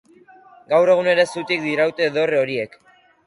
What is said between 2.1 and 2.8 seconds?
dorre horiek.